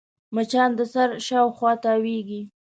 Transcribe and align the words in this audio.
مچان 0.35 0.69
د 0.77 0.79
سر 0.93 1.09
شاوخوا 1.27 1.71
تاوېږي 1.83 2.41